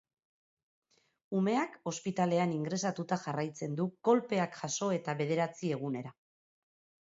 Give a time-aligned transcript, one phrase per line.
[1.39, 6.19] Umeak ospitalean ingresatuta jarraitzen du kolpeak jaso eta bederatzi egunera.